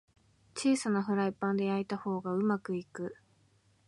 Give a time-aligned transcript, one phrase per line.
[0.55, 3.15] 小さなフライパンで焼いた方がうまくいく